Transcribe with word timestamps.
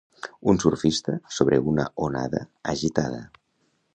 Un 0.53 0.57
surfista 0.63 1.17
sobre 1.35 1.59
una 1.73 1.85
onada 2.07 2.43
agitada. 2.73 3.23